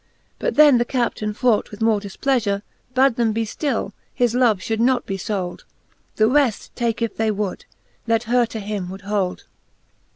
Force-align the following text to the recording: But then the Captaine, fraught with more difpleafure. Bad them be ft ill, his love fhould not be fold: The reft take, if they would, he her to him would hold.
But 0.39 0.55
then 0.55 0.79
the 0.79 0.83
Captaine, 0.83 1.31
fraught 1.33 1.69
with 1.69 1.79
more 1.79 1.99
difpleafure. 1.99 2.63
Bad 2.95 3.17
them 3.17 3.33
be 3.33 3.45
ft 3.45 3.63
ill, 3.65 3.93
his 4.15 4.33
love 4.33 4.57
fhould 4.57 4.79
not 4.79 5.05
be 5.05 5.15
fold: 5.15 5.63
The 6.15 6.25
reft 6.27 6.75
take, 6.75 7.03
if 7.03 7.17
they 7.17 7.29
would, 7.29 7.65
he 8.07 8.17
her 8.25 8.47
to 8.47 8.59
him 8.59 8.89
would 8.89 9.01
hold. 9.01 9.43